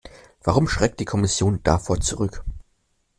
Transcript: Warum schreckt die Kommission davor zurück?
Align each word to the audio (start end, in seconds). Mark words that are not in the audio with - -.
Warum 0.43 0.67
schreckt 0.67 0.99
die 0.99 1.05
Kommission 1.05 1.59
davor 1.61 1.99
zurück? 2.01 2.43